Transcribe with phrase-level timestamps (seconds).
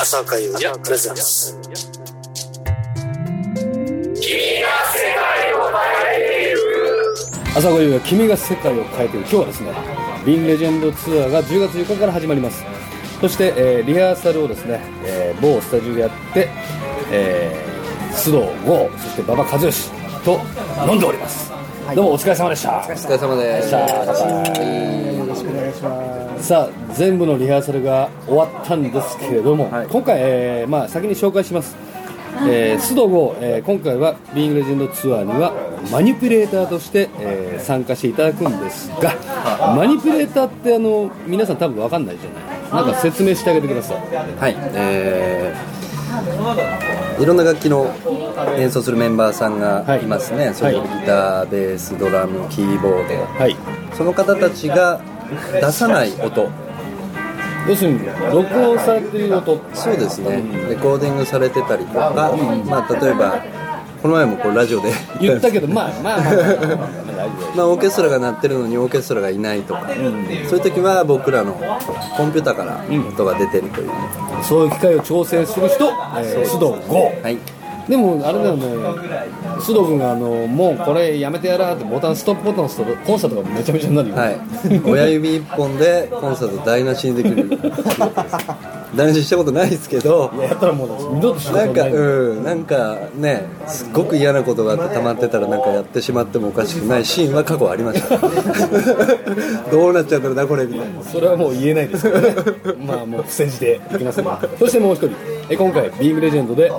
[0.00, 1.58] 浅岡優也プレゼンス
[7.56, 9.26] 朝ごゆが君が世界を変えている。
[9.26, 9.72] 今日はですね
[10.24, 12.64] ビンレジェンドツアーが10月4日から始まります。
[13.20, 16.48] そして、えーリハーサルをですね、えー某スタジオでやって、
[17.10, 19.90] えー、須藤剛そして馬場和義
[20.24, 20.40] と
[20.88, 21.50] 飲んでおります、
[21.96, 22.78] どうもお疲れ様でした。
[22.78, 23.70] お疲れ様です。
[23.70, 26.27] さあよろしくお願いします。
[26.40, 31.76] さあ全部のリハーサルが終わったんですけれども、今回、えーまあ、先に紹介します、
[32.48, 35.52] えー須藤剛、えー今回はビーングレジェンドツアーには
[35.90, 39.12] マニピュレーターとして、えー参加していただくんですが
[39.74, 42.84] マニピュレーターってあの皆さん多分分かんないじゃない。
[42.84, 43.96] なんか説明してあげてください。
[43.96, 47.90] はい、えー、いろんな楽器の
[48.58, 50.02] 演奏するメンバーさんがい。
[50.02, 53.56] ますね、それぞれギター、ベース、ドラム、キーボード、はい。
[53.94, 55.00] その方たちが
[55.52, 56.48] 出さない音、
[57.68, 58.00] 要するに
[58.32, 59.60] 録音されている音。
[59.74, 62.34] そうですね、レコーディングされてたりとか、
[62.66, 63.42] まあ、例えば、
[64.02, 66.88] この前もこうラジオで言ったけどまあまあまあ
[67.56, 71.54] まあ、オーケストラが鳴ってるのにオーケストラがいないとか、そういう時は僕らの
[72.16, 73.90] コンピューターから音が出てるという、
[74.44, 77.38] そういう機会を調整する人、えー須藤剛はい、
[77.88, 78.66] でもあれだよね。
[79.58, 84.38] 須藤君があのもうこれやめてやらーってボタンストップボタン押すとコンサートがめちゃめちゃになるよ、はい、
[84.84, 87.48] 親指一本でコンサート台無しにできる
[88.94, 90.30] 台無ししたことないですけど。
[90.34, 92.44] いややったらもう二度と仕事なんかうん。
[92.44, 98.18] なんかねすっごく嫌なことがあって溜まってたらなんかやってしまってもおかしくないシーンは過去ありました。
[99.70, 101.02] どうなっちゃうんだろうなこれみたいな。
[101.02, 102.34] それはもう言えないですけどね
[102.86, 104.22] まあもう伏せ字でいきます。
[104.22, 104.28] ね
[104.58, 105.10] そしてもう一人。
[105.50, 106.70] え今回ビームレジェンドで、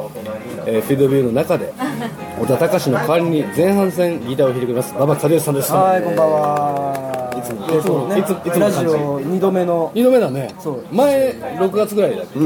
[0.72, 1.73] えーフィードビューの中で
[2.39, 6.98] 小田隆の代わりに前半戦ギターを弾いてくれます馬場和義さんですはい、こんばんは。
[7.50, 10.53] いつも、いつもね、いついつもラジオ二度目の、二度目だね。
[10.59, 10.83] そう。
[10.92, 12.39] 前6月ぐらいだっけ、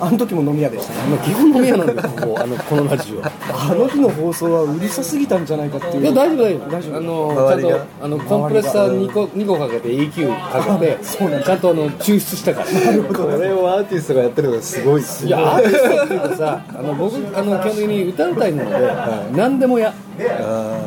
[0.00, 1.10] あの時も飲み屋でしたね。
[1.10, 6.02] まあ基本飲み屋なんだよここあのこのラジオあの日の放送はうるさすぎたんじゃないかっていう。
[6.02, 6.70] いや大丈夫大丈夫。
[6.70, 6.96] 大丈夫。
[6.96, 12.66] あのちゃんとあのコンプレッサー2個二個かけて EQ かけて ちゃんとあの抽出したから。
[12.66, 15.00] これをアーティストがやってるのがすごい。
[15.00, 18.92] っすいやアーティストっていうかさあの僕あの基本的に歌うたいなので
[19.36, 19.92] 何でもや。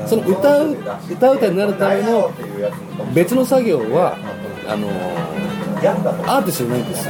[0.08, 0.76] その歌う
[1.10, 2.30] 歌うたいになるための
[3.14, 4.18] 別の作業は
[4.68, 4.88] あの
[6.28, 7.10] アーティストじゃないんです。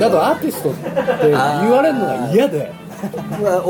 [0.00, 0.90] だとアーティストって
[1.30, 2.72] 言われるのが嫌で。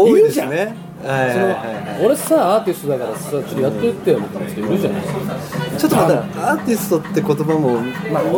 [0.08, 0.74] いですね。
[1.02, 2.06] はいはいそのはい。
[2.06, 5.02] 俺さアーティストだからさちょっとやっといてよみたいな人いるじゃない。
[5.78, 7.80] ちょっとまたアーティストって言葉も、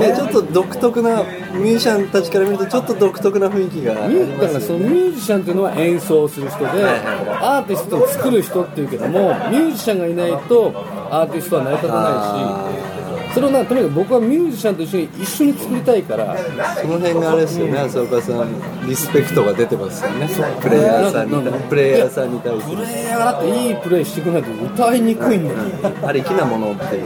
[0.01, 10.73] ね、ちょっと独特なミュージシャンたちから見るとちょっと独特な雰囲気がありミューだますからそのミュージシャンっていうのは演奏する人で、アーティストを作る人っていうけどもミュージシャンがいないと
[11.11, 12.94] アーティストは成り立たないし
[13.35, 16.37] それをなとにかく僕はミュージシャンと一緒に一緒に作りたいから
[16.81, 20.29] その辺があれですよね浅岡さんリスペクトが出てますよね。
[20.61, 25.59] プレイヤーさんにプレイヤーさんに対すプるレイヤーがだっていいプレイしてくれないと歌いにくいんだよ。
[26.07, 27.05] ありきなものっていう。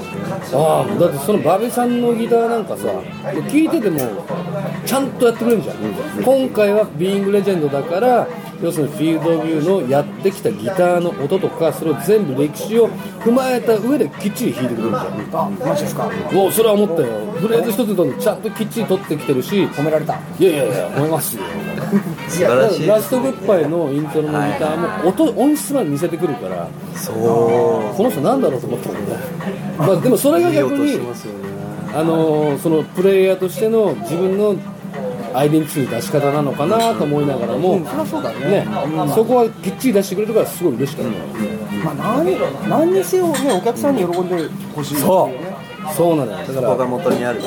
[0.55, 4.01] ああだってそのバビさんのギターなんかさ聴いてても
[4.85, 5.77] ちゃんとやってくれるじゃん。
[6.23, 8.27] 今回はビーイングレジェンドだから
[8.63, 12.89] 要するにフィールドビューのやってきたギターの音とかそれを全部歴史を
[13.21, 16.11] 踏まえた上できっちり弾いてくれるじゃんあ、マジですか。
[16.33, 17.09] もうそれは思ったよ。
[17.33, 19.65] フレーズ一つ一つちゃんときっちり取ってきてるし。
[19.67, 20.19] 褒められた。
[20.39, 21.43] いやいやいや思いますよ。
[22.29, 26.69] 素晴らしいラストグッバイのイントロのギターも音音質まで似せてくるから。
[26.95, 27.17] そう。
[27.97, 29.17] この人なんだろうと思ったもんね、
[29.79, 31.49] まあ、でもそれが逆にしますよね。
[31.95, 34.57] あのーそのプレイヤーとしての自分の
[35.35, 37.81] アイデンティティの出し方なのかなと思いながらも、
[39.15, 45.57] そこはきっちり出してくれるからすごい嬉しかった、まあ、何、何にせよね、お客さんに喜んでほしいっていうね。
[45.97, 46.17] そう。
[46.17, 46.39] なのよ。
[46.39, 47.41] だかここがら元にある。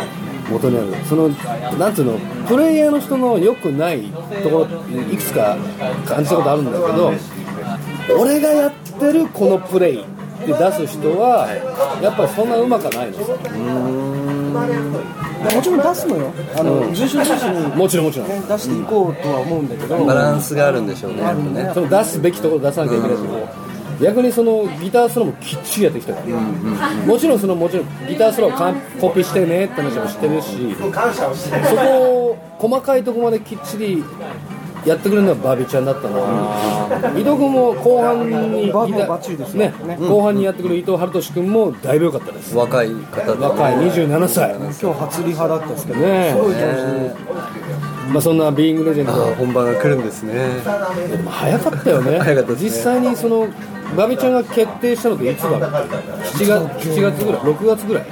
[0.50, 1.06] 元にある。
[1.06, 1.30] その
[1.78, 4.04] なんつうのプレイヤーの人の良くない
[4.44, 4.68] ところ
[5.12, 5.58] いくつか
[6.06, 7.14] 感じたことあるんだけど
[8.20, 10.06] 俺がやってるこのプレイっ
[10.46, 11.48] て出す人は
[12.02, 13.24] やっぱりそんなうまくはないのさ
[15.42, 16.32] もちろん出すのよ。
[16.56, 18.28] あの、重心重心に、もちろんもちろん。
[18.30, 20.06] ね、出していこうとは思うんだけど。
[20.06, 21.72] バランスがあるんでしょうねやっぱね。
[21.74, 23.50] その出すべきところ出さなきゃいけないけど、
[24.02, 30.76] 逆にそのギターソロもきっちりやってきたから、もちろんそのもちろんギターソロを完コピーしてねって話もしてるし。
[30.76, 31.82] そこ
[32.30, 34.04] を細かいところまできっちり
[34.86, 36.20] やってくれるのはバビちゃんだったな。
[37.18, 42.56] 伊藤君も後半にギタバビもーバッチリですよね後半にやってくれる伊藤春俊君もだいぶ良かったです。
[42.56, 44.56] 若い方で若い27歳。
[44.56, 46.32] 今日初リハだったんですけど、ね。
[46.32, 46.66] すごい上手
[47.00, 48.12] に。
[48.12, 49.14] まあそんなビーイングレジェンド。
[49.36, 50.34] 本番が来るんですね。
[51.10, 52.20] でも早かったよね。
[52.20, 52.70] 早かったですね。
[52.70, 53.48] 実際にその
[53.96, 55.68] バビちゃんが決定したのっていつだろう？7
[56.78, 58.06] 月7月ぐらい6月ぐらい。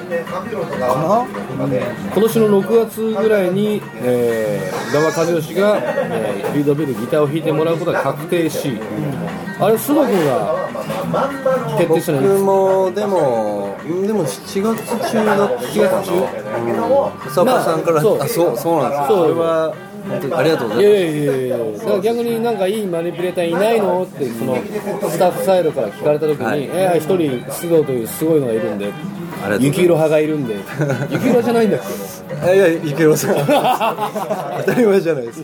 [0.80, 1.26] な？
[1.60, 8.78] 今年の6月ぐらいに、えー、馬場和義が、えー、フィードビルギターを弾いてもらうことが確定し、
[9.60, 10.56] あれ須藤君が
[11.78, 16.14] 決定したの僕もでもうんでも7月中だった7月中。
[16.14, 17.20] うん。
[17.24, 18.22] 佐岡さんから、まあそう。
[18.22, 19.08] あそうそうなんですよ。
[19.08, 19.74] それは
[20.08, 24.04] 本当にありがとうございいやいやいやいやだから逆になんかいいマニピュレーターいないの？
[24.04, 24.56] ってその
[25.10, 26.64] スタッフサイドから聞かれた時に、はい。
[26.64, 27.18] えー一人
[27.52, 28.92] 須藤というすごいのがいるんで。
[29.60, 30.56] 雪色派がいるんで。
[31.12, 31.86] 雪色じゃないんだっけ？
[31.88, 33.36] ますいやいやいけます当
[34.74, 35.44] たり前じゃないです。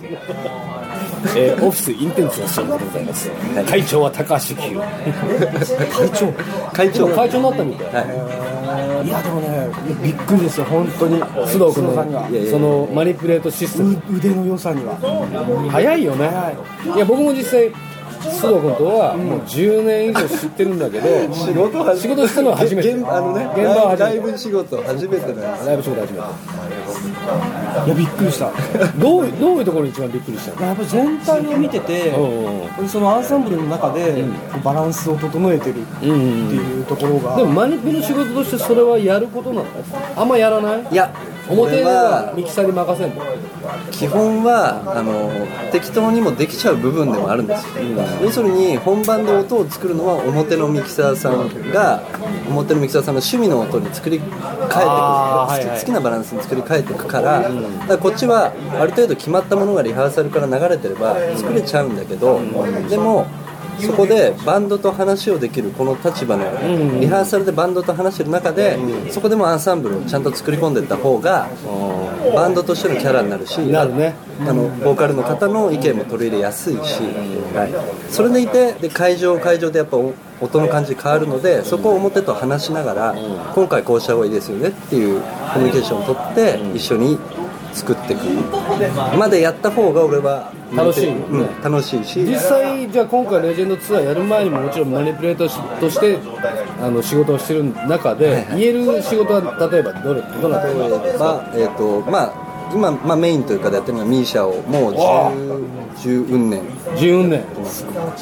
[1.38, 3.31] えーオフィスインテンスなシーンでございます、
[3.68, 4.56] 会長は高橋久
[5.98, 6.34] 会長？
[6.74, 7.08] 会長。
[7.08, 8.06] 会長になったみたい、はい
[9.10, 9.68] やでもね
[10.04, 10.42] びっくり。
[10.42, 11.22] ですよ本当に。
[11.22, 13.94] 須藤君のそのマニピュレートシステム。
[13.94, 14.96] う腕の良さには。
[15.72, 16.30] 早いよね。
[16.96, 17.00] い。
[17.00, 17.72] や僕も実際
[18.22, 22.94] 須藤君とはもう10年以上知ってるんだけど仕事は仕事したのは初めて。
[22.94, 25.68] 現あのね現場はライブ仕事初めてなんです。
[25.68, 26.24] ライブ仕事初めて
[27.86, 28.52] いやびっくりした。
[28.98, 30.68] どうどういうところに一番びっくりしたの？
[30.68, 32.10] やっぱり全体を見てて
[32.80, 32.88] うん。
[32.90, 34.24] そのアンサンブルの中で
[34.64, 36.20] バランスを整えてるってうんうん
[36.80, 37.36] いうところが。
[37.38, 39.66] でもマニピの仕事としてそれはやることなの？
[40.16, 40.88] あんまやらない？
[40.92, 41.12] いや
[41.50, 43.22] 表はミキサーに任せんの？
[43.92, 45.32] 基本はあの
[45.72, 47.84] 適当にもできちゃう部分でもあるんですよ、
[48.22, 52.04] 要するに本番で音を作るのは表のミキサーさんが
[52.48, 55.80] 表のミキサーさんの趣味の音に作り変えていく、はいはい。
[55.80, 57.54] 好きなバランスに作り変えていくから,、だか
[57.88, 62.40] らこっちはある程度決まったものがリハーサルから流れてれば作れちゃうんだけど、
[62.90, 63.26] でも
[63.80, 66.44] そこでバンドと話をできるこの立場の
[67.00, 68.77] リハーサルでバンドと話してる中で
[69.12, 71.50] そこでもアンサンブルをちゃんと作り込んでいった方が
[72.33, 74.16] バンドとしてのキャラになるしなるね。
[74.42, 77.01] あのボーカルの方の意見も取り入れやすいし、
[77.54, 77.68] は
[78.10, 83.16] い、それでいてで会場会場でやっぱお音の感じ変わるのでそこを表と話しながら
[83.54, 87.18] 今回こうした方がいいですよねっていうコミュニケーションを取って一緒に
[87.75, 88.24] 作っていく。
[89.18, 92.24] までやった方が俺は楽しいうん、楽しいし。
[92.24, 96.18] 実際じゃあ今回レジェンドツアーやる前にももちろんマニピュレーターとして
[96.81, 106.62] あの仕事をしてる中で言える仕事は例えばどれどなた例えば、えーとまあ、今、まあ、メインというかでやってるのがミーシャをもう10 10運年。
[106.98, 107.44] 10年。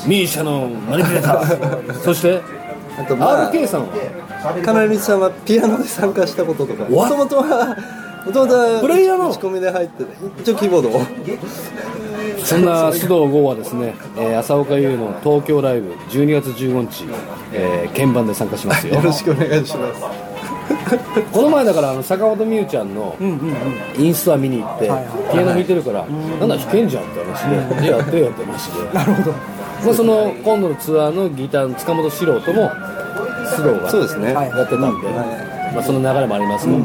[0.07, 1.93] ミーシャのマニピュレーター。
[2.01, 2.41] そして
[2.99, 3.87] あとまあ RK さんは？
[4.63, 6.83] カナリさんはピアノで参加したこととか。
[6.83, 7.07] も？
[7.07, 7.75] ともとは
[8.25, 9.29] もともとはプレイヤーなの？
[9.31, 10.03] 打ち込みで入って
[10.41, 11.01] 一応キーボードを。
[12.43, 17.05] そんな須藤剛はですね、えー浅岡優の東京ライブ12月15日、
[17.53, 18.95] えー鍵盤で参加しますよ。
[18.95, 20.01] よろしくお願いします。
[21.31, 23.15] この前だからあの坂本美羽ちゃんの
[23.97, 28.93] インストア見に行って、ピアノ弾いてるから、なんだ弾けんじゃんって話で、やってよって話で。
[28.93, 29.31] なるほど。
[29.31, 35.09] まあ、その今度のツアーのギターの塚本素人も須藤がそうですね、はいやってたんで、
[35.73, 36.79] まあ、その流れもありますけど、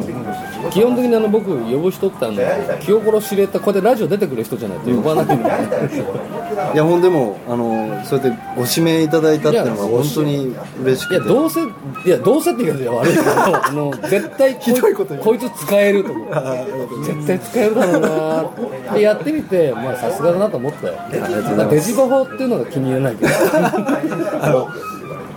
[0.70, 5.48] 基本的にあの僕呼ぶ人ってあの気心知れたこうやってラジオ出てくる人じゃないと呼ばないんで。
[6.74, 11.14] いやほんでもあのそうやってご指名いただいたっていうのは本当に嬉しくて。
[11.16, 11.64] いやどうせい
[12.08, 15.22] やどうせって言うから悪いけどあの絶対こい ひどいこと言う。
[15.22, 16.28] こいつ使えると思う。
[17.04, 19.00] 絶対使えるだろうなって。
[19.00, 20.94] やってみてまあさすがだなと思ったよ。
[21.70, 23.30] デジバホっていうのが気に入らないけど。
[24.40, 24.68] あの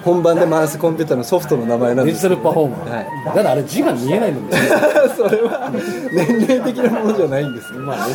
[0.04, 3.06] 本番で回すコンピューターのソフトの名前なんです Digital Performer、はい。
[3.26, 5.72] だからあれ字が見えないんだよそれは
[6.12, 7.80] 年齢的なものじゃないんですよ。
[7.82, 8.08] まあ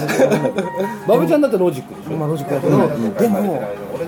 [1.06, 2.12] バブちゃんだってロジックでしょ。
[2.12, 2.76] 今ロジックだけど、
[3.20, 3.62] でも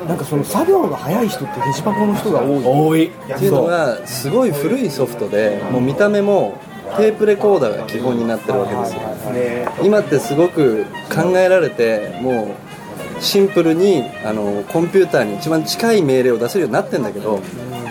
[0.06, 2.62] なんかその作業が早い人ってデジパフォの人が多い。
[2.64, 6.58] 多いっていうのがすごい古いソフトでもう見た目も
[6.96, 9.00] テープレコーダーが基本になってるわけですよ。
[9.84, 12.54] 今ってすごく考えられても
[13.18, 17.40] うシンプルにあのコンピューターに一番近い命令を出せるようになってんだけど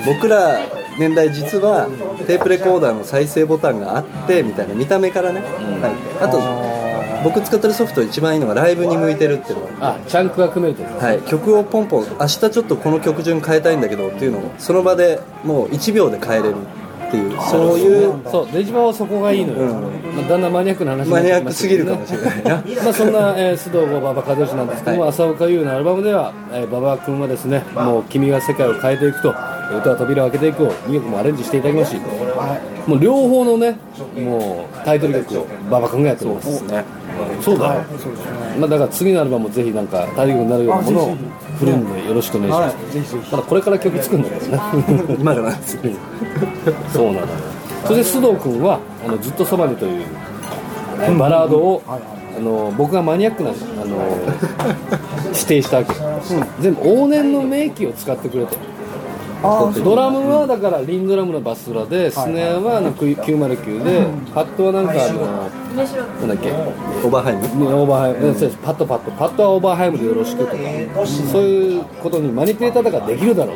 [0.05, 0.59] 僕ら
[0.99, 1.87] 年代実は
[2.25, 6.77] テープレコーダーの再生ボタンがあってみたいな見た目からね、はい、あと
[7.23, 9.79] 僕使ってるソフト一番いいのがライブに向いてるっていうの。
[9.79, 10.77] があチャンクが組める。
[10.77, 16.55] とはい、曲をポンポン明日ちょっとこの曲順変えたいんだけどっていうのをその場でもう1秒で変えれる
[17.07, 17.31] っていう。
[17.41, 19.73] そういうそうデジバはそこがいいのよ、
[20.15, 22.63] まあ、だんだんマニアックな話になマニアックすぎるかもしれないな。
[22.83, 25.09] まあそんな、えー須藤剛馬場和義なんですけども、はい。
[25.09, 29.33] 浅岡優のアルバムでは、えー馬場君はですねもう君が世界を変えていくと
[29.75, 31.95] 歌は扉を開けていくを2曲もアレンジしていただきまし。
[32.87, 33.77] もう両方のね
[34.15, 36.63] もうタイトル曲を馬場君がやってます。
[36.65, 36.85] ね。
[37.41, 37.83] そうだ、
[38.59, 41.15] まあ、だから次のアルバムもぜひなんかタイトになるようなものを
[41.59, 43.25] 振るんでよろしくお願いします、はい。
[43.25, 44.61] ただこれから曲作るんだけどね。
[45.19, 45.73] 今からなんです。
[45.75, 45.81] よ
[46.93, 47.27] そうなのよ。
[47.85, 50.05] そして須藤君はあのずっとそばにという
[51.01, 51.99] えバラードを、あ
[52.39, 53.53] の僕がマニアックなあ
[53.85, 53.97] の
[55.33, 55.93] 指定したわけ、
[56.59, 58.55] 全部往年の名機を使ってくれと
[59.41, 67.41] ドラムはだから LinnDrum のバスドラで、スネアはあの909で、パッドはなんかあの、なんだっけ、 Oberheim。
[67.41, 68.57] ね、 Oberheim、そうです。
[68.63, 70.53] パッドパッド、パッドは Oberheim でよろしくとか、
[71.31, 73.55] そういうことにマニピュレーターだからできるだろう、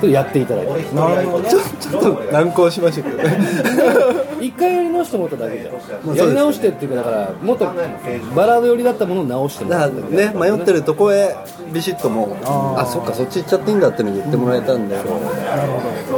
[0.00, 11.34] それやっていただいて、ちょっと難航しましたけどね一回やり直してもらっただけじゃん、まあそうですやり直してっていうか、だから、もっとバラード寄りだったものを直してもらったらね迷ってるとこへ
[11.72, 14.96] ビシッともうあそっかそっち行っちゃっていいんだっての言ってもらえたんで、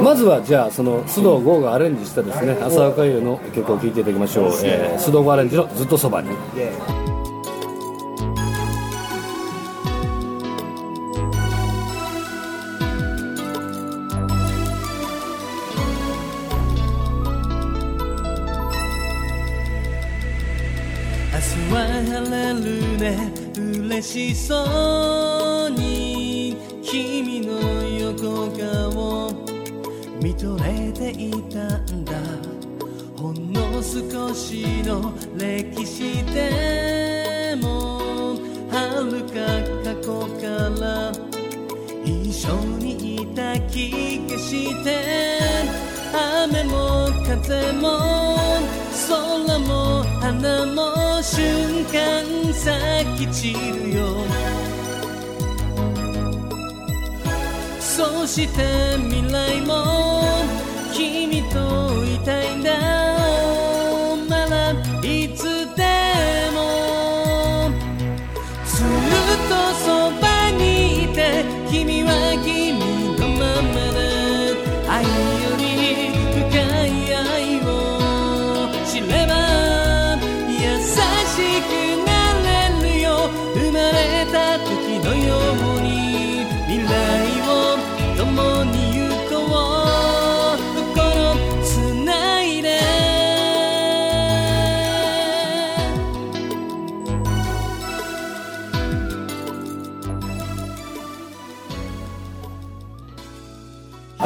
[0.01, 6.29] まずはじゃあその須藤剛がアレンジしたですね浅岡優の曲を聴いていただきましょう、えー須藤剛アレンジの「ずっとそばに」
[21.37, 23.31] は晴れるね。
[23.55, 27.53] 嬉しそうに君の
[27.99, 29.31] 横顔
[30.19, 32.13] 見とれていたんだ。
[33.17, 38.35] ほんの少しの歴史でも
[38.71, 39.35] 遥か
[39.83, 40.45] 過去か
[40.81, 41.11] ら
[42.03, 45.39] 一緒にいた気がして
[46.13, 48.47] 雨も風も
[49.07, 54.25] 空も花も瞬間咲き散るよ。
[57.79, 60.23] そして未来も
[60.93, 62.96] 君といたいんだ。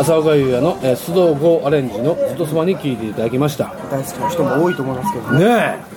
[0.02, 3.72] 浅岡優也の、えー須藤剛アレンジの「ずっとそばに」聴いていただきました。
[3.92, 5.46] 大好きな人も多いと思いますけどね。
[5.46, 5.92] ねえ。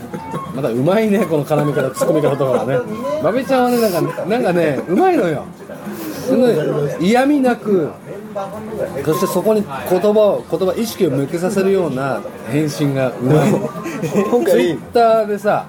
[0.54, 2.78] またうまいねこの絡み方ツッコミ方とかがね。
[3.23, 5.44] バベちゃんはねなんかなんかねうまいのよ。
[6.26, 6.54] すごい
[7.00, 7.90] 嫌味なく。
[9.04, 12.20] そしてそこに言葉を言葉意識を向けさせるような
[12.50, 13.49] 返信がうまい。
[13.50, 15.66] 今ツイッ回ターでさ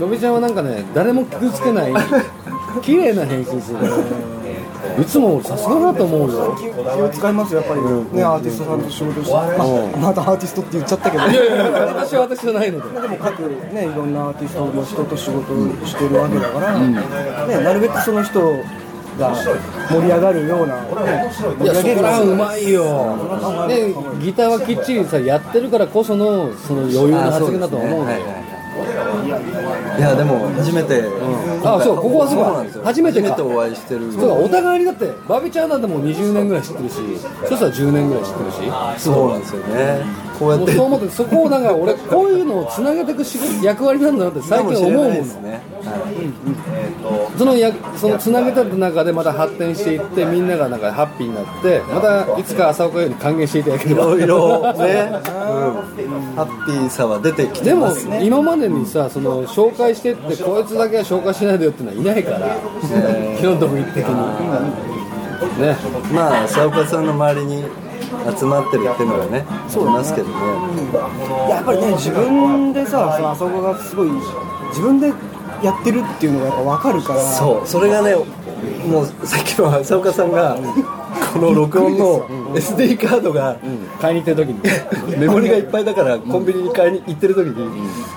[0.00, 1.92] バベちゃんはなんかね誰も傷つけない
[2.82, 3.78] 綺麗な返信する。
[3.78, 3.86] の
[5.02, 6.56] いつも俺さすがだと思うよ。
[6.58, 7.80] 気を使いますよやっぱり。
[8.16, 11.24] ねアーティストさんと仕事して、まあ、またアーティストって言っちゃったけど。
[11.24, 13.00] いやいや私は私じゃないので。
[13.00, 18.40] でも各ねいろんなアーティストの人と仕事をしてるわけだから、ね、なるべくその人
[19.18, 19.34] が
[19.90, 28.18] 盛り上がるような、ね、やそり上げるこらうまいよ、ね、ギターはきっちりさやってるからこそのその余裕の発言だと思うのよ、
[29.98, 31.02] いやでも初めて、
[31.74, 32.84] あそうここはそうかなんですよ。
[32.84, 33.36] 初めてか。
[33.42, 34.12] お会いしてる。
[34.12, 36.94] そうかお互いにだってバビちゃんなんてもう20年ぐらい知ってるし
[37.48, 38.56] そしたら10年ぐらい知ってるし。
[38.98, 40.04] そうなんですよね。
[40.38, 40.72] こうやって。
[40.74, 45.12] そう思ってそこをなんか俺こういうのをつなげていく仕事役割なんだなって最近思うもん。
[45.12, 45.60] ですね、
[47.38, 54.06] そのやそのつなげた中でまた発展していってみんながなんかハッピーになってまたいつか浅岡より還元していただければ。
[54.06, 55.20] いろいろね、うん、
[56.34, 58.24] ハッピーさは出てきてでもますね。
[58.24, 62.56] 今までにさその紹介してってこいつだけは紹介しないでよってのはいないから
[63.38, 64.14] 基本的に。
[65.60, 65.76] ね。
[66.12, 67.64] まあ沙岡さんの周りに
[68.38, 70.34] 集まってるっていうのがねありますけどね。
[71.50, 74.10] やっぱりね自分でさそのあそこがすごい
[74.68, 75.12] 自分で
[75.62, 77.20] やってるっていうのがやっぱ分かるから。
[77.20, 77.66] そう。
[77.66, 78.14] それがね
[78.86, 80.56] もうさっきの浅岡さんが
[81.36, 82.26] この録音の
[82.56, 83.58] SD カードが
[84.00, 84.60] 買いに行ってる時に。
[85.20, 87.52] メモリがいっぱいだからコンビニに買いに行ってる時に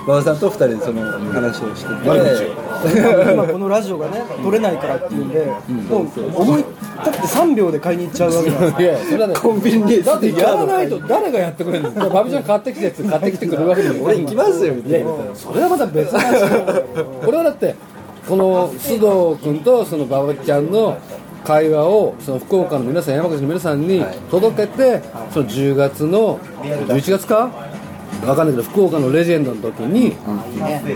[0.05, 1.01] 馬場さんと二人でその
[1.33, 2.69] 話をしてて。
[3.33, 5.45] 今このラジオがね撮れないからっていうんで、
[5.89, 6.69] もう思い立
[7.09, 12.09] って3秒で買いに行っちゃうわけなんですいやそれはねコンビニにだって SD やカードらないと誰がやってくれるの？
[12.09, 15.09] バビちゃん買ってきたやつ買ってきてくれるわけでも俺行きますよみたいな。
[15.33, 16.39] それはまた別の話
[17.25, 17.75] これはだって
[18.29, 20.97] この須藤君とその馬場ちゃんの
[21.49, 25.01] 会話をその福岡の皆さん山口の皆さんに届けて、
[25.31, 27.49] その10月の11月か？
[28.21, 30.09] 分かんないけど福岡のレジェンドの時に、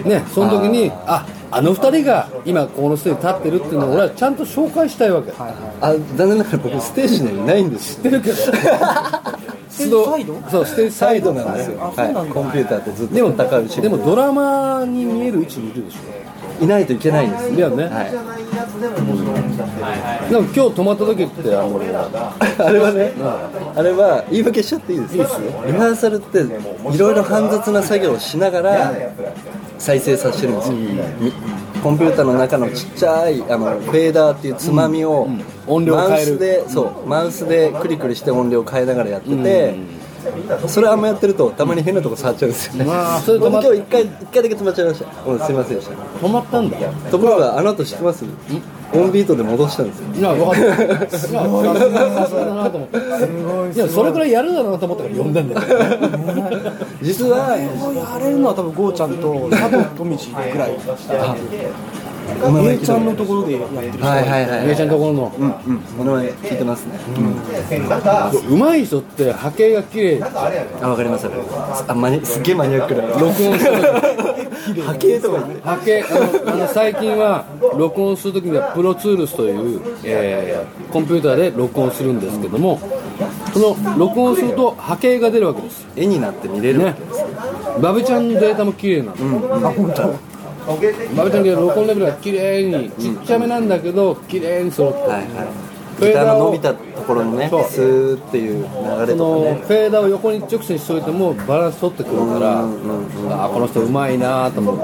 [0.08, 7.96] ねその時にああの二人が今このステージに立ってるっていうのを俺はちゃんと紹介したいわけ、あ残念ながら僕ステージにはいないんです。
[7.96, 10.42] 知ってるけどステージサイド。
[10.52, 16.64] そうステージサイドなんですよ、はい、コンピューターってずっとでもでもドラマに見える位置にいるでしょ。
[16.64, 17.86] いないといけないんですだよね。
[17.86, 18.43] はい
[18.80, 23.14] でも今日泊まった時ってあのあれはね、
[23.76, 25.24] あれは言い訳しちゃっていいですか？
[25.68, 28.94] リハーサルっていろいろ煩雑な作業をしながら
[29.78, 31.32] 再生させてるんですよ、み
[31.84, 35.28] コンピューターの中のちっちゃいあのフェーダーっていうつまみを、
[35.68, 36.16] 音量を変える。
[36.16, 39.76] マウスでそうマウスでクリクリして音量を変えながらやってて、
[40.68, 45.32] それあんまやってるとたまに変なとこ触っちゃうんですよね、まあそれ止今日一回一回だけ止まっちゃいました。
[45.32, 45.96] うんすいませんでした。
[45.96, 46.78] 泊まったんだ。
[47.12, 48.26] ところがあの後知ってます？
[48.94, 50.14] オンビートで戻したんですよ。
[50.14, 50.62] いや分かった。
[50.86, 51.42] いやさすが
[52.46, 52.98] だなと思って
[53.76, 55.62] いやそれくらいやるだろうなと思ったから呼んだんだよ。
[57.02, 60.78] 実はやれるのは多分ゴーちゃんと佐藤富士ぐらい
[62.72, 64.06] A ちゃんのところでやってる人。
[64.06, 65.32] はいはいはい姉ちゃんのところの。
[65.38, 65.82] うんうん。
[66.00, 67.00] お名前聞いてますね。
[68.50, 70.24] うまい人って波形が綺麗。
[70.82, 71.28] あわかります
[71.88, 73.72] あマニすっげえマニアックな録音する
[74.74, 76.04] 時波形とか波形。
[76.04, 77.46] あのあの最近は
[77.78, 82.80] 録音する時にはプロツールスという、えーコンピューターで録音するんですけども
[83.52, 85.88] その録音すると波形が出るわけです。
[85.96, 86.96] 絵になって見れるね。
[87.82, 89.16] バベちゃんのデータも綺麗なの、
[90.66, 99.66] バベちゃんの録音レベルが綺麗にちっちゃめなんだけど綺麗に揃ってる、はいはいギターの伸びたところのねスーっていう流れそとのかね。
[99.68, 102.62] フェーダーを横に直線しといてもバランス取ってくるから、
[103.46, 104.84] あこの人うまいなと思って。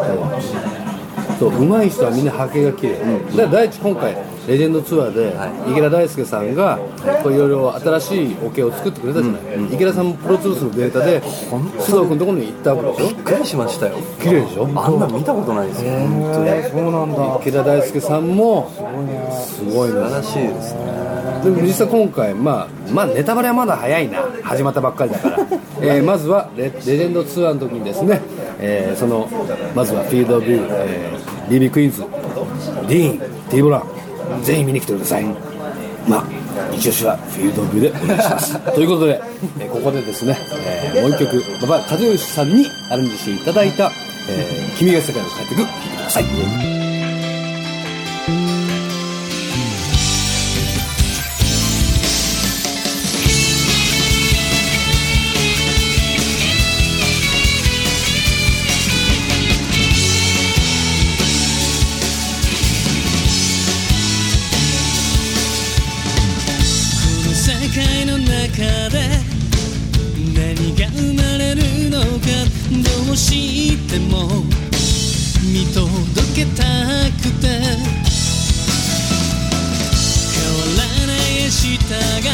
[1.39, 2.97] そううまい人はみんな波形が綺麗、
[3.35, 4.15] で第一今回
[4.49, 5.35] レジェンドツアーで、
[5.71, 6.79] 池田大輔さんが
[7.21, 9.41] こういろいろ新しいオケを作ってくれたじゃない、
[9.73, 13.15] 池田さんもプロツールスのデータで須藤君のところに行ったわけでしょ？
[13.15, 13.97] びっくりしましたよ。
[14.21, 15.91] 綺麗でしょあんな見たことないですよ。
[15.91, 17.37] そうなんだ。
[17.41, 18.71] 池田大輔さんも
[19.45, 20.09] すごいな。
[20.09, 20.79] 素晴らしいですね。
[21.43, 24.23] でも実際今回、まあ、まあネタバレはまだ早いな。
[24.43, 25.37] 始まったばっかりだから、
[25.81, 28.19] えーまずはレレジェンドツアーの時にですね、
[28.59, 29.29] えーその
[29.75, 32.03] まずはフィールドビュー、えー、BB クイーンズ
[32.87, 33.83] ディーン T ボラン
[34.43, 35.25] ぜひ見に来てください。
[36.07, 36.25] まあ
[36.73, 38.59] 一押しはフィールドビューでお願いします。
[38.73, 39.21] ということで、
[39.59, 43.91] えここでですね、えーもう一曲馬場和義さんにアレンジしていただいた
[44.29, 46.78] 「えー君が世界を変えていく」聴いてください。
[73.89, 74.45] ても
[75.41, 75.89] 見届
[76.35, 76.63] けた
[77.23, 77.47] くて。
[77.49, 77.57] 変
[80.53, 82.29] わらない明日が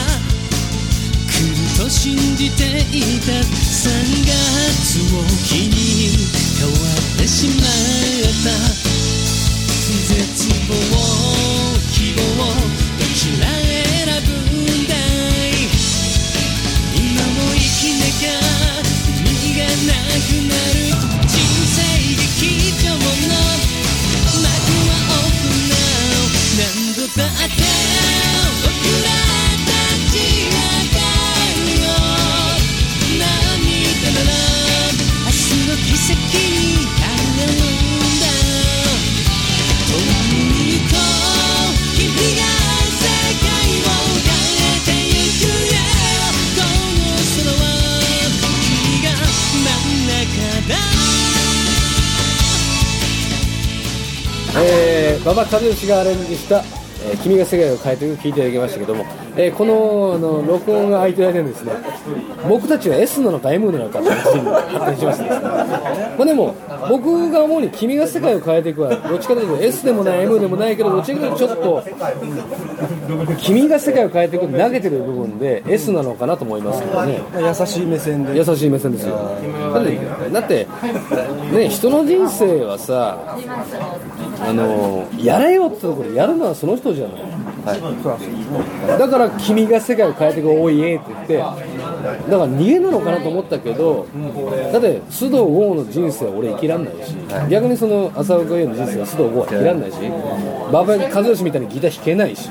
[1.32, 3.32] 来ると信じていた。
[3.32, 3.88] 3
[4.26, 5.80] 月を機に
[6.60, 7.66] 変わってしまっ
[8.44, 8.52] た。
[10.08, 10.76] 絶望
[11.94, 12.20] 希望
[13.00, 13.55] どちら
[27.48, 27.65] 劇場
[55.36, 56.64] 馬場和義がアレンジした、
[57.04, 59.06] えー君が世界を変えていく」聞いていただきましたけども、
[59.38, 61.72] えーこのあの録音が空いてる間にですね
[62.48, 65.50] 僕たちは S なのか M なのかって話に発展しましてですね、
[66.18, 66.56] まあ、でも
[66.90, 71.84] 僕が思うに「君が世界を変えていく」はどっちかというと S でもない M でもないけどどっちかというとちょっと
[73.40, 77.20] 「君が世界を変えていく」投げてる部分で S なのかなと思いますけどね。
[77.38, 78.38] 優しい目線で。
[78.38, 79.32] 優しい目線ですよ。
[79.74, 80.00] だって
[80.32, 80.68] だって
[81.52, 83.18] ね人の人生はさ
[84.40, 87.22] あのやれよってところでやるのはその人じゃない、
[87.66, 91.56] だから君が世界を変えていくおいえって言ってだか
[92.30, 94.08] ら逃げなのかなと思ったけど
[94.72, 97.16] だって須藤剛の人生は俺生きらんないし、
[97.50, 99.98] 逆にその浅岡優の人生は須藤剛は生きらんないし
[100.70, 102.50] 馬場和義みたいにギター弾けないし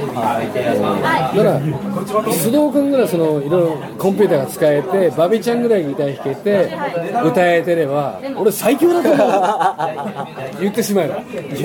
[0.00, 3.08] だから須藤君ぐらい。
[3.08, 3.48] そのい。
[3.48, 3.62] ろい。
[3.62, 5.82] ろコンピューターが使えてバビちゃんぐらい。
[5.82, 6.72] ギター弾けて
[7.24, 11.16] 歌えてれば俺最強だと思う言ってしまえば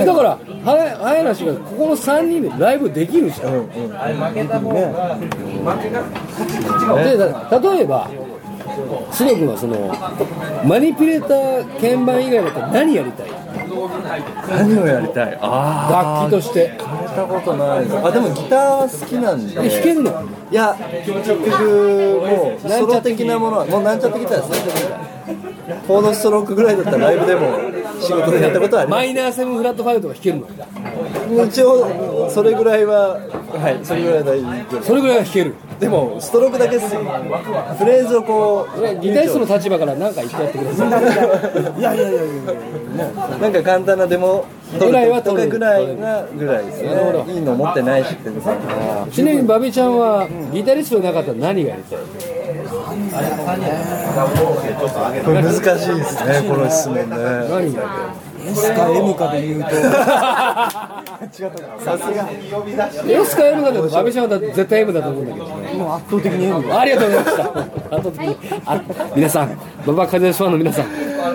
[0.05, 1.27] だから早い。
[1.27, 5.29] 話がここの3人でライブできるじゃん、うんうん、負けた方が、ね
[7.03, 8.09] でだ例えば
[9.11, 9.93] 須藤君はその
[10.65, 13.37] マニピュレーター鍵盤以外だったら何やりたい。
[14.50, 15.38] 何をやりたい？
[15.41, 16.78] あ楽器として。
[16.80, 19.54] あ変えたことないですあでもギターは好きなんで。
[19.54, 20.23] え弾けるの？
[20.52, 21.39] いや結局
[22.21, 24.62] もうソロ的なものはもうなんちゃってギターです。
[25.88, 27.58] コードストロークぐらいだったらライブでも
[28.00, 30.47] 仕事でやったことはありまマイナーセブンフラットファイブとか弾けるの？
[31.47, 34.47] す一応それぐらいははいそれぐらいは大丈
[34.78, 34.84] 夫。
[34.84, 36.95] それぐらいは弾けるでもストロークだけっす。
[36.95, 37.01] よ
[37.77, 40.89] フレーズをこうギタリストの立場から何か言ってやってください
[41.79, 42.25] いやいやいやい
[42.97, 43.05] や
[43.39, 44.45] なんか簡単なデモ
[44.79, 46.89] ぐらいはとかぐらいがぐらいですね
[47.33, 48.29] いいの持ってないしって
[49.11, 51.99] ちなみにバビちゃんはギタリストでなかったら何がやりたい？
[55.23, 57.05] これ難しいですねこの質問ね。
[57.07, 57.17] 何
[57.49, 57.83] がやりたい？
[58.49, 59.69] S か M かで言うと。
[59.69, 62.29] 違ったさすが
[63.07, 65.45] S か M かだとバビちゃんは絶対 M だと思うんだけど。
[65.47, 67.43] ねもう圧倒的に M ありがとうございました。
[67.43, 68.36] 圧倒的に
[69.15, 70.86] 皆さん、馬場和義ファンの皆さん、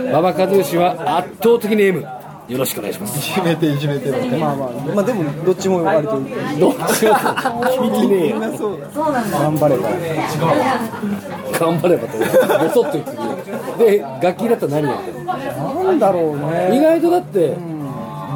[0.09, 2.07] 馬場和義は圧倒的に M。
[2.49, 3.19] よろしくお願いします。
[3.19, 7.15] いじめていじめてまあまあまあでもどっちも割とどっちも
[7.93, 8.41] 君ねえよ。
[8.41, 9.89] 頑張れば。
[11.59, 12.25] 頑張ればと、ぼ
[12.71, 13.17] そっと言ってく
[13.79, 13.99] れる。
[13.99, 16.77] で、楽器だったら何やってるなんだろうね。
[16.77, 17.57] 意外とだって、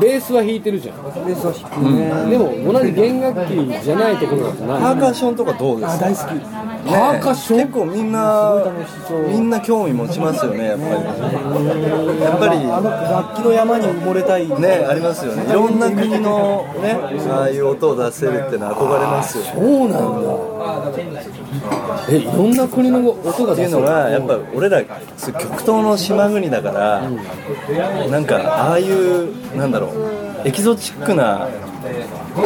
[0.00, 0.96] ベースは弾いてるじゃん。
[1.26, 2.30] ベースは弾くね。
[2.30, 3.50] でも、同じ弦楽器
[3.82, 6.04] じゃないところだとパ何ーカッションとかどうですか？
[6.06, 6.24] 大好き。
[6.86, 7.58] パーカッション？
[7.60, 8.64] 結構みんな
[9.28, 10.92] みんな興味持ちますよねやっぱり。
[12.20, 12.58] やっぱり。
[12.70, 15.44] あの楽器の山に埋もれたいねありますよね。
[15.48, 16.98] いろんな国のね
[17.30, 19.52] ああいう音を出せるってのは憧れますよね。
[19.54, 20.56] そうなんだ。
[22.08, 24.98] え、いろんな国の音がっていう出せるのがやっぱ俺ら極
[25.60, 27.02] 東の島国だから、
[28.10, 29.85] なんかああいうなんだろう
[30.44, 31.48] エキゾチックな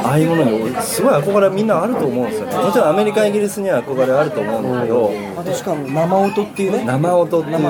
[0.04, 2.54] ああいうものに俺すごい憧れみんなあると思うんですよね。
[2.56, 6.84] もちろんアメリカイギリスには憧れあると思うんだけど、あとしかも生音っていうね。
[6.84, 7.62] 生音っていう、うん、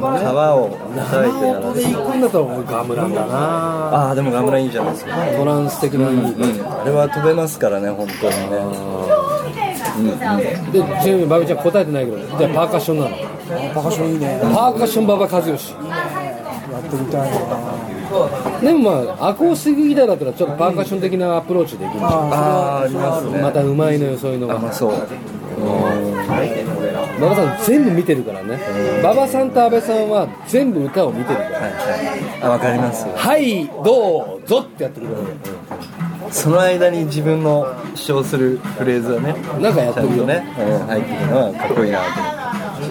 [0.00, 3.36] 川を叩いて鳴らで行くんだったら俺ガムランだな。
[3.36, 8.62] ああでもガムラいいじゃないですか、トランス的な、うん、あれは飛べますからね本当にね。
[10.72, 13.16] でちなみにバビちゃん答えてないけどじゃあパーカッションなの。
[13.74, 14.40] パーカッションいいね。
[14.40, 15.74] パーカッション馬場和義
[16.72, 18.60] やってみたいな。
[18.60, 23.40] でもまあアコースティックギターだったらちょっとパーカッション的なアプローチできるしああありますね。
[23.40, 24.56] またうまいのよそういうのが。
[24.56, 24.92] あまあそう。
[27.18, 28.58] 馬場さん全部見てるからね。
[29.00, 31.48] 馬場さんと阿部さんは全部歌を見てるから。
[31.48, 32.42] はいはい。
[32.42, 33.06] あわかります。
[33.06, 35.16] よはいどうぞってやってくれる。
[36.30, 39.34] その間に自分の主張するフレーズはね。
[39.60, 40.16] なんかやってるよ。
[40.22, 42.41] とね、うん、入ってるのはかっこいいなと思って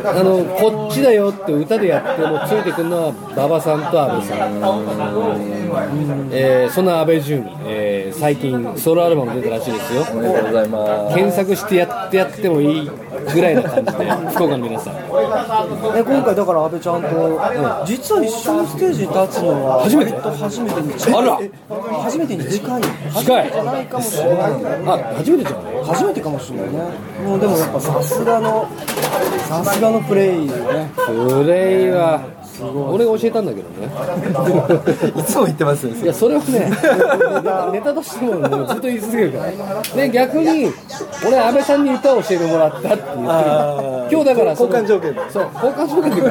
[0.04, 4.38] あのこっちだよって歌でやってもついてくるのは馬場さんと阿部さん、
[6.32, 10.06] えーそんな阿部淳、えー最近ソロアルバム出たらしいですよ。
[10.12, 11.16] おめでとうございます。
[11.16, 12.90] 検索してやってやってもいい
[13.34, 14.96] ぐらいな感じで福岡の皆さん。
[14.96, 15.00] え
[16.04, 17.08] 今回だから阿部ちゃんと、
[17.86, 20.12] 実は一緒のステージに立つのは初めて？
[20.12, 21.16] 初めてに近い。
[21.16, 21.40] あら。
[21.42, 21.52] え
[22.04, 22.82] 初めてに近い。
[22.82, 22.92] 近い。
[23.12, 24.40] 初めてじゃないかもしれない。
[24.42, 25.86] あ初めてじゃない？
[25.86, 26.80] 初めてかもしれないね。
[27.26, 28.68] もうでもやっぱさすがの
[29.48, 30.92] さすがのプレイよね。
[30.96, 32.22] プレイは
[32.64, 33.88] 俺が教えたんだけどね。
[35.20, 35.94] いつも言ってますよ。
[35.96, 36.72] いやそれはね
[37.80, 39.96] ネタとしてももうずっと言い続けるから。
[39.96, 40.72] で逆に
[41.28, 43.06] 俺阿部さんに歌を教えてもらったって言って
[44.12, 45.14] 今日だから交換条件。
[45.14, 46.22] でそう交換条件で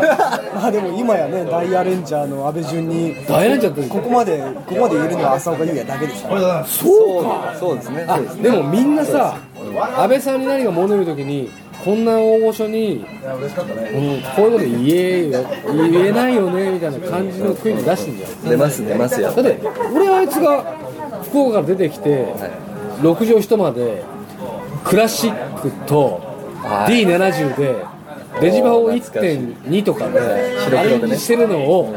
[0.55, 7.55] ま あでも今やね大アレンジャーの阿部淳に大変じゃったここまでここまで言えるのは浅岡優也だけですからそうか。
[7.59, 8.07] そうですね。
[8.43, 9.35] でもみんなさ
[9.99, 11.51] 安倍さんに何か物言う時に
[11.85, 15.45] こんな大御所に、うん、こういうこと言えよ
[15.93, 18.51] 言えないよねみたいな感じの雰囲気出してんじゃん。
[18.51, 19.31] 出ます出ますよ。
[19.33, 19.61] だって
[19.95, 20.63] 俺あいつが
[21.25, 22.35] 福岡から出てきて
[23.01, 24.05] 6畳一間で
[24.85, 26.21] クラシックと
[26.63, 27.07] はい。
[27.07, 27.77] D70 で
[28.41, 31.95] デジバを1.2とかでアレンジしてるのを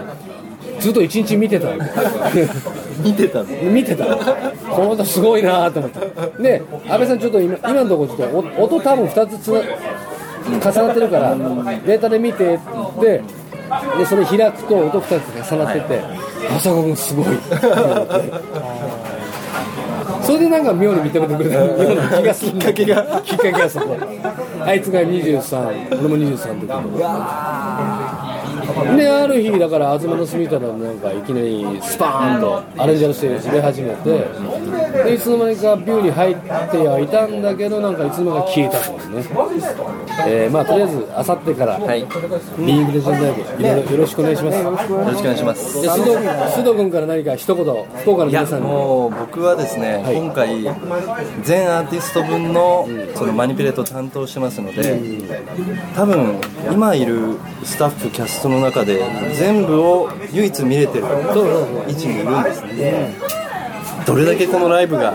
[0.83, 1.69] ずっと一日見てた。
[3.01, 3.45] 見てたの？
[3.71, 4.05] 見てた。
[4.05, 6.43] この人すごいなと思って。
[6.43, 9.61] で安倍さんちょっと今今のところちょっとお音多分2つつな
[10.71, 11.35] 重なってるから
[11.85, 12.59] データで見てっ
[12.99, 13.21] て
[13.97, 16.01] でそれ開くと音2つ重なってて
[16.57, 17.25] 浅岡君すごい。
[20.21, 22.51] それでなんか妙に認めてくれたような気がする。
[22.53, 23.21] きっかけが。
[23.23, 23.97] きっかけがそこ。
[24.65, 28.42] あいつが23俺も23ってこと
[28.97, 34.25] である日だから東の隅田のなんかいきなりスパーンとアレンジャーして出始めて
[35.03, 36.47] でいつの間にかビューに入って
[36.87, 39.23] はいたんだけどなんかいつの間にか消えたとね。
[40.27, 42.01] えーまあとりあえずあさってから、はい。
[42.01, 42.07] よ
[42.57, 45.81] ビーグレジェンドライブいろいろよろしくお願いします、ろしくお願いします。
[45.81, 48.67] で須藤須藤君から何か一言福岡の皆さんに。
[48.67, 50.15] もう僕はですね、はい。
[50.15, 50.63] 今回
[51.43, 54.99] 全アーティスト分のそのマニピュレートを担当してますので、
[55.95, 56.39] 多分
[56.71, 59.01] 今いるスタッフキャストの中で
[59.35, 61.05] 全部を唯一見れてる
[61.87, 63.15] 位置にいるんですね、
[64.05, 65.13] どれだけこのライブが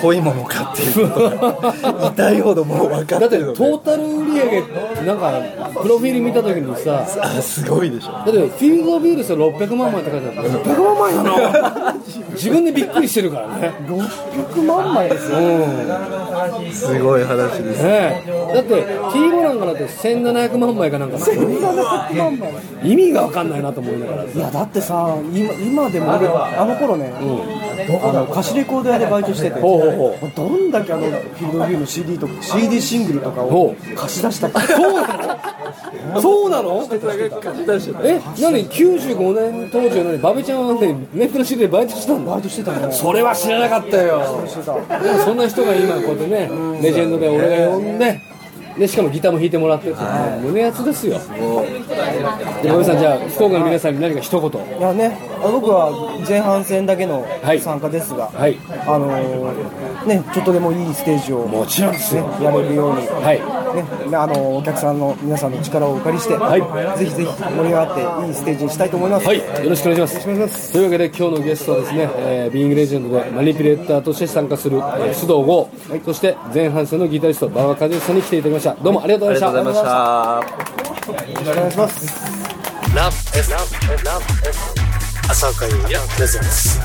[0.00, 3.58] 濃いものかっていうことが痛いほどもう分かだっててるので。
[3.58, 8.12] トータル売上なんかプロフィール見た時にさあすごいでしょ。
[8.12, 11.94] だってフィールドビールス600万枚って書いてある600万枚やな
[12.32, 13.72] 自分でびっくりしてるからね。
[13.86, 15.38] 600万枚ですよ。
[15.38, 16.72] うん。
[16.72, 17.82] すごい話です。
[17.82, 18.54] ねえ。
[18.54, 22.50] だって T ボランがだって1700万枚かなんか1700万枚。
[22.84, 24.24] 意味が分かんないなと思いながら。
[24.24, 27.12] いやだってさ今今でも俺あの頃ね、
[27.88, 29.60] あの貸しレコード屋でバイトしてて。
[29.60, 34.50] ほうほうほどんだけあのフィールドビューの CD とか CD シングルとかほを貸し出した。
[34.50, 35.06] かそうな
[36.12, 36.20] の？
[36.20, 36.86] そうなの？
[38.04, 40.18] え何？95年当時は何？
[40.18, 42.32] バベちゃんはねネットの CD でバイトしてたんだ。
[42.32, 44.18] バイトしてたねそれは知らなかったよ。
[44.18, 46.50] でもそんな人が今こうやってね
[46.82, 48.20] レジェンドで俺が呼んで
[48.78, 51.18] でしかもギターも弾いてもらってって、もう胸熱ですよ。
[52.62, 54.78] で馬部さんじゃあ福岡の皆さんに何か一言。
[54.78, 55.90] いやねあ僕は
[56.26, 57.60] 前半戦だけのはい。
[57.60, 58.58] 参加ですが、はい。
[58.86, 63.84] あのーねちょっとでもいいステージをもちろんですねよやれるようにはいね、
[64.16, 69.26] あのお客さんの皆さんの力をお借りして、はいぜひぜひ盛り上がっていいステージにしたいと思います。
[69.26, 70.72] はい、よろしくお願いします。
[70.72, 75.68] というわけで今日のゲストはですね、えービーイングレジェンドでマニピュレーターとして参加する、えー須藤剛、
[76.04, 78.74] そして前半戦のギタリスト馬場和義さんに来ていただきました。
[78.82, 79.84] どうもありがとうあございまりがとうごした。
[79.84, 80.70] ざいま
[81.02, 82.32] したよろしくお願いします。
[82.92, 84.74] F Love F
[85.30, 86.78] 浅岡優也プレゼンツ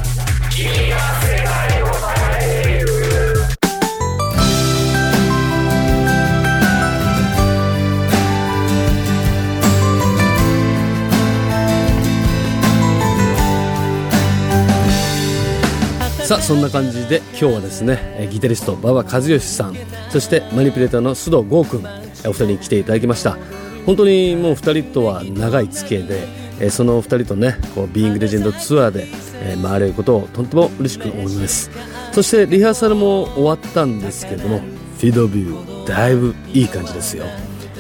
[16.28, 19.76] さあそんな感じで今日はですねギタリスト馬場和義さん
[20.10, 21.86] そしてマニピュレーターの須藤剛君
[22.26, 23.38] お二人に来ていただきました。
[23.86, 26.28] 本当にもう二人とは長い付き合いで
[26.60, 29.08] えそのお二人とねこうビーイングレジェンドツアーで
[29.42, 31.72] え回れることをとっても嬉しく思います。
[32.12, 37.24] そしてリハーサルも終わったんですけどもフィードビューだいぶいい感じですよ。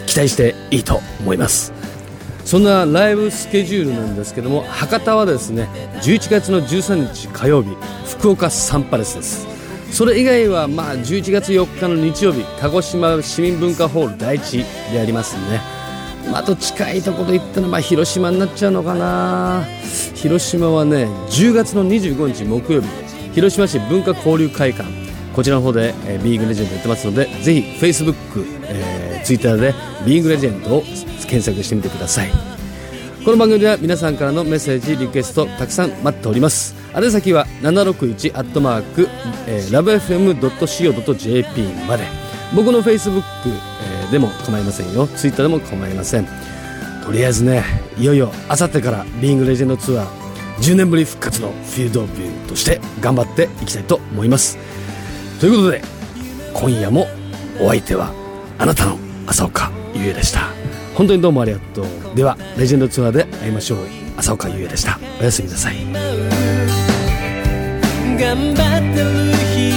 [0.05, 1.73] 期待していいと思います。
[2.47, 5.67] そんなライブスケジュールなんですけども博多はですね
[6.01, 9.45] 11月の13日火曜日福岡サンパレスです。
[9.91, 15.61] それ以外はまあ11月4日の日曜日鹿児島市民文化ホール第一でありますね
[16.31, 19.65] まあ、と近いところで言ったらまあ広島になっちゃうのかな。
[20.15, 22.87] 広島はね10月の25日木曜日
[23.33, 24.89] 広島市文化交流会館
[25.33, 28.15] こちらの方で、えービーグレジェンドやってますのでぜひ Facebook、
[28.63, 29.73] えー、Twitter で
[30.05, 30.83] ビーグレジェンドを
[31.27, 32.31] 検索してみてください。
[33.23, 36.75] この番組では皆さんからのメッセージリクエストたくさん待っております。
[36.95, 39.07] 宛先は761アットマーク、
[39.47, 39.69] えー、
[40.39, 42.05] lovefm.co.jp まで。
[42.55, 45.07] 僕の Facebook、えーでも構いませんよ。
[45.07, 46.27] Twitter でも構いません。
[47.03, 47.63] とりあえずね
[47.97, 50.07] いよいよあさってからビーイングレジェンドツアー
[50.59, 54.57] 10年ぶり復活のフィールドビューとして頑張っていきたいと思います。
[55.39, 55.81] ということで
[56.53, 57.07] 今夜も
[57.61, 58.11] お相手は
[58.57, 60.66] あなたの浅岡優也でした。
[60.97, 61.85] 本当にどうもありがとう。
[62.15, 63.79] ではレジェンドツアーで会いましょう。
[64.17, 64.99] 浅岡優也でした。
[65.21, 65.75] おやすみなさい。
[68.19, 69.69] 頑張ってる人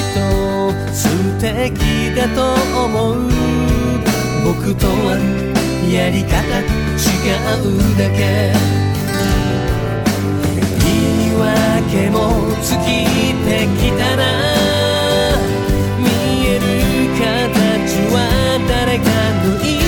[0.95, 2.55] 素敵だと
[2.87, 3.29] 思う。
[4.47, 5.19] 僕とは
[5.93, 6.33] やり方
[6.97, 7.05] 違
[7.61, 8.55] うだけ。
[10.81, 10.89] 言
[11.29, 12.17] い訳も
[12.63, 13.05] 尽き
[13.45, 14.25] てきたな。
[15.99, 16.09] 見
[16.47, 16.65] える
[17.21, 18.17] 形は
[18.67, 19.05] 誰か
[19.45, 19.80] の意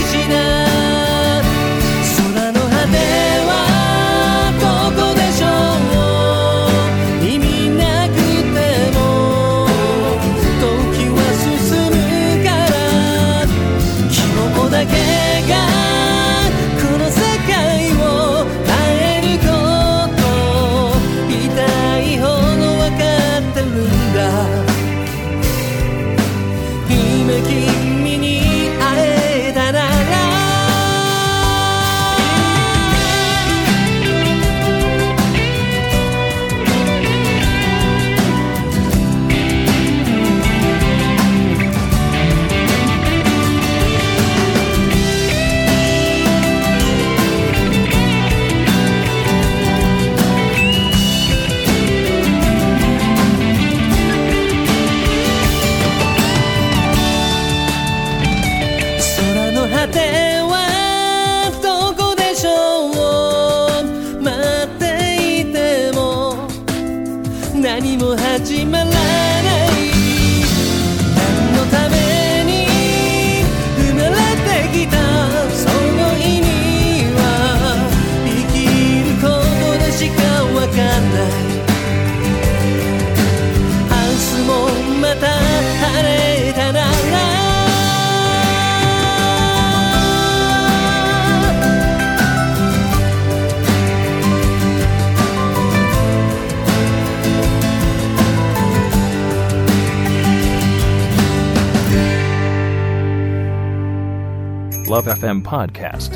[104.92, 106.12] LoveFM Podcast.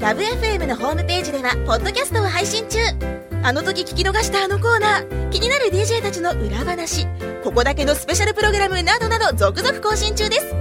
[0.00, 2.78] LOVE FM のホームページではポッドキャストを配信中。
[3.42, 5.30] あの時聞き逃したあのコーナー。
[5.30, 7.04] 気になる DJ たちの裏話。
[7.42, 10.54] ここだけのスペシャルプログラムなどなど続々更新中です。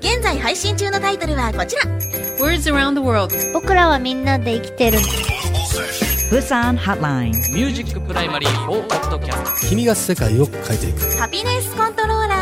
[0.00, 1.82] 現在配信中のタイトルはこちら。
[2.40, 3.32] Words around the world.
[3.52, 4.98] 僕らはみんなで生きてる。
[6.32, 7.30] Busan Hotline.
[7.54, 11.16] ミュージックプライマリー4ポッドキャスト君が世界を変えていく。
[11.16, 12.41] ハピネスコントローラー